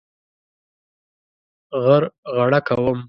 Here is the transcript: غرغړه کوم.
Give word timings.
غرغړه 1.83 2.59
کوم. 2.67 2.99